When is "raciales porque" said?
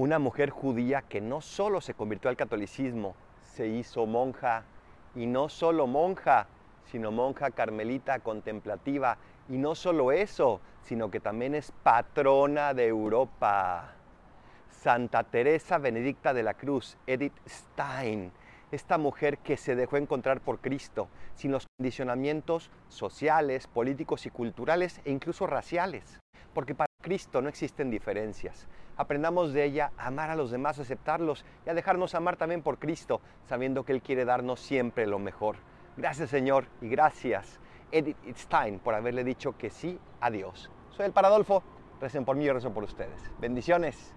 25.46-26.74